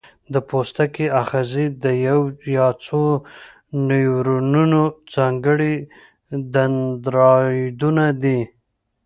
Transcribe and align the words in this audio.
د 0.33 0.35
پوستکي 0.47 1.07
آخذې 1.21 1.65
د 1.83 1.85
یو 2.07 2.19
یا 2.55 2.67
څو 2.85 3.01
نیورونونو 3.89 4.81
ځانګړي 5.13 5.73
دندرایدونه 6.53 8.05
دي. 8.23 8.39